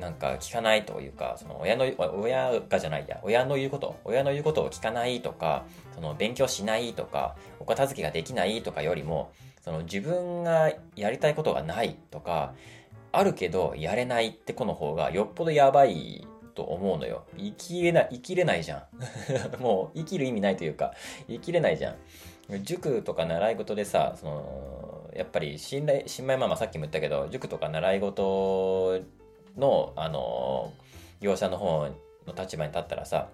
[0.00, 1.86] なんか聞かないというか、その親の、
[2.20, 12.54] 親がじゃないや、親の言うこと、親の言うことを聞かないとか、その勉強しないとか、お片付けができないとかよりも、その自分がやりたいことがないとか、
[13.12, 17.24] あるけどやれないって子の方がよっぽどやばいと思うのよ。
[17.38, 18.86] 生きれない、生きれないじゃ
[19.58, 19.60] ん。
[19.62, 20.92] もう生きる意味ないというか、
[21.28, 21.96] 生きれないじゃん。
[22.62, 29.00] 塾とか習い事でさ、その、やっぱり信頼、新米ママさっきも言ったけど、塾とか習い事
[29.56, 30.72] の、あの
[31.20, 31.88] 業者の方
[32.26, 33.28] の立場に立ったらさ、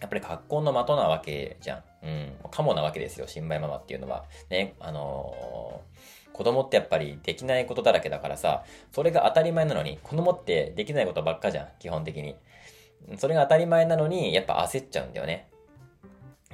[0.00, 2.06] やっぱり格好の的なわけじゃん。
[2.06, 2.50] うん。
[2.50, 4.24] かもなわけですよ、新米ママっていうのは。
[4.48, 5.82] ね、あの、
[6.32, 12.34] 子供ってやっぱりできないことだらけだからさ、それが当たり前なのに、子供ってできないことばっかじゃん、基本的に。
[13.18, 15.49] それが当たり前なのに、やっぱ焦っちゃうんだよね。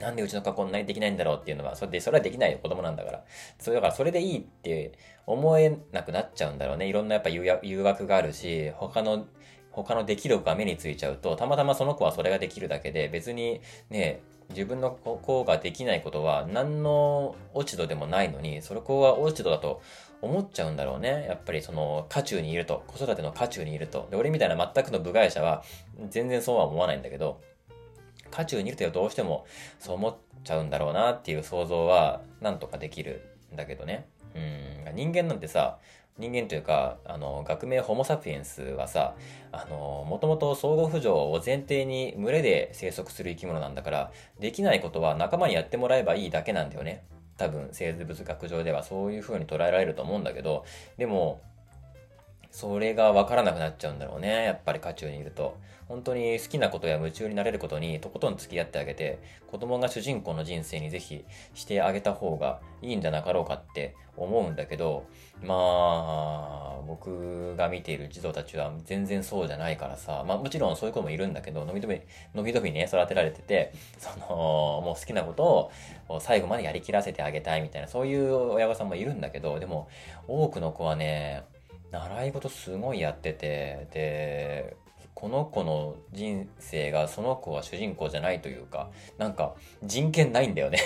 [0.00, 3.24] なんでうちの子はこんなにできないんだろうっていうのは、それで、それはできないよ子供なんだから。
[3.58, 4.92] それだからそれでいいって
[5.24, 6.86] 思えなくなっちゃうんだろうね。
[6.86, 9.26] いろんなやっぱ誘惑があるし、他の、
[9.70, 19.80] 他のできる子が目についちゃうと、たまたまその子はそれができるだけで、別にね、自分の子ができないことは何の落ち度でもないのに、それ子は落ち度だと
[20.20, 21.24] 思っちゃうんだろうね。
[21.26, 24.08] やっぱりその、渦中にいると、子育ての渦中にいると。
[24.10, 25.64] で、俺みたいな全くの部外者は、
[26.10, 27.40] 全然そうは思わないんだけど、
[28.30, 29.46] 渦中にいるとどうしても
[29.78, 34.08] そう思っちゃうんだろうなっていう想像はなんとかできるんだけどね。
[34.34, 34.38] う
[34.90, 35.78] ん、人間なんてさ、
[36.18, 39.14] 人間というか、あの、学名ホモサピエンスはさ、
[39.52, 47.04] あの、もともと相互浮上を前提に群れで生息する生き物なんだから、できないことは仲間にやってもらえばいいだけなんだよね。
[47.36, 50.64] 多分、生物学上ではそういう風に捉えられると思うんだけど、
[50.96, 51.42] でも、
[52.56, 54.46] それが分からなくなっちゃうんだろうね。
[54.46, 55.58] やっぱり渦中にいると。
[55.88, 59.18] 本当に好きなことや夢中になれることにとことん付き合ってあげて、
[59.50, 65.04] 子供が主人公の人生にぜひしてあげた方がいいんじゃなかろうかって思うんだけど、
[65.42, 72.00] まあ、僕が見ている児童たちは全然そうじゃないからさ、まあもちろんそういう子もいるんだけど、のびのび、
[72.34, 74.26] のびのびね、育てられてて、その、
[74.82, 75.70] もう好きなこと
[76.08, 79.88] を最後までやりきらせてあげたいみたいな、そういう親御さんもいるんだけど、でも
[80.26, 81.44] 多くの子はね、
[81.90, 84.76] 習い事すごいやってて、で、
[85.14, 90.78] この子の人生がその子は主人公じゃないというか、なんか人権ないんだよね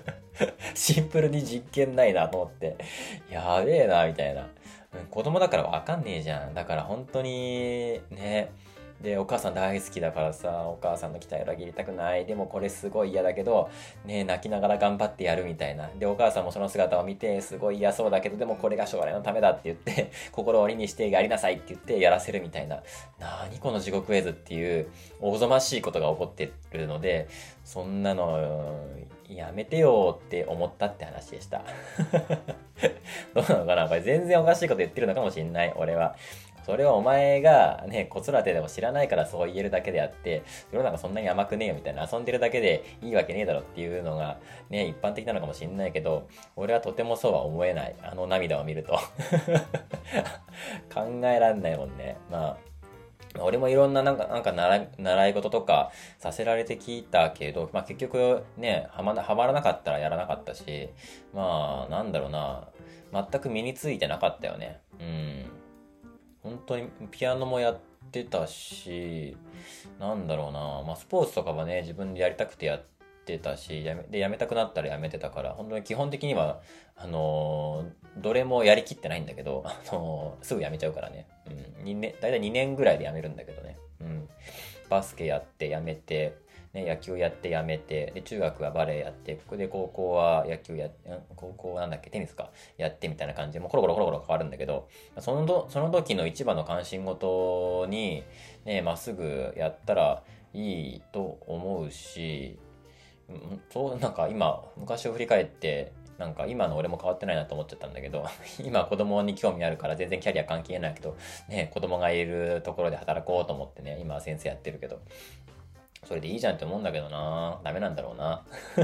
[0.74, 2.76] シンプルに人権ないなと思って、
[3.30, 4.48] やべえな、みたいな。
[5.10, 6.54] 子供だからわかんねえじゃん。
[6.54, 8.52] だから本当に、ね、
[9.00, 12.26] で、お母さん大好きだからさ、お母さんの期待裏切りたくない。
[12.26, 13.70] でもこれすごい嫌だけど、
[14.04, 15.88] ね泣きながら頑張ってやるみたいな。
[15.98, 22.82] で、お母さんもその姿を見て、すごい嫌そうだけど、でもこれが将来のためだって言って、 心を鬼にしてやりなさいって言ってやらせるみたいな。
[23.20, 24.88] なにこの地獄絵図っていう、
[25.20, 27.28] おぞましいことが起こってるので、
[27.64, 28.74] そんなの、
[29.28, 31.62] やめてよって思ったって話でした。
[33.34, 33.86] どうなのかな？
[33.86, 36.16] これ全然おかしいこと言ってるのかもしんない、俺は。
[36.68, 44.38] それはお前がね、子育てでも知らないからそう言えるだけであって、世の中そんなに甘くねえよみたいな、遊んでるだけでいいわけねえだろっていうのが
[44.68, 47.96] ね、一般的なのかもしんないけど、俺はとてもそうは思えない。
[48.02, 48.98] あの涙を見ると。
[50.92, 52.18] 考えらんないもんね。
[52.30, 52.58] ま
[53.38, 60.90] あ、俺もいろんななんか、なんか習い、事とかさせられてきたけど、まあ結局ね、はま、はまらなかったらやらなかったし、
[61.32, 62.68] まあ、なんだろうな、
[63.10, 64.82] 全く身についてなかったよね。
[65.00, 65.57] うん。
[66.42, 67.80] 本当にピアノもやっ
[68.10, 69.36] てたし、
[69.98, 72.84] なんだろうな、まあ、スポーツとかはね、自分でやりたくてやっ
[73.24, 76.60] てたし、やめでやめたくなったらやめてたから、本当に基本的には、
[76.96, 81.26] あのー、どれもやりきってないんだけど、 あのー、すぐやめちゃうからね。
[81.46, 83.76] うん、2年、だいたい2年ぐらいでやめるんだけどね。
[84.00, 84.28] うん。
[84.88, 86.36] バスケやってやめて、
[86.72, 90.90] ね、野球やってやめて、で、中学はバレエやって、ここで高校は野球や、
[91.36, 94.88] 高校なんだっけ、テニスか、やってみたいな感じで、もうコロコロコロコロ変わるんだけど、
[95.18, 98.24] そのど、その時の一番の関心事に、
[98.64, 102.58] ね、まっすぐやったらいいと思うし、
[103.70, 108.26] そう、なんか今、昔を振り返って、なんか今の俺も変わってないなと思っちゃったんだけど、
[108.58, 111.16] 今子供に興味あるから全然キャリア関係ないけど、
[111.48, 115.00] ね、子供がいるところで働こうと思ってね、今先生やってるけど、
[116.08, 118.42] それでいいじゃんって思うんだけどなダメなんだろうな。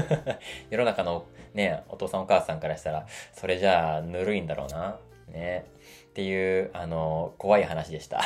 [0.69, 4.99] 世の中のね、お父さんお母さんからしたら、それじゃあぬるいんだろうな。
[5.29, 5.65] ね。
[6.09, 8.21] っていう、あの、怖い話でした。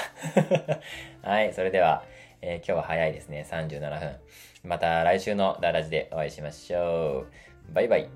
[1.24, 2.04] はい、それでは、
[2.42, 3.46] えー、今日は早いですね。
[3.50, 4.16] 37分。
[4.64, 7.74] また来週のダラジでお会いしましょう。
[7.74, 8.10] バイバイ。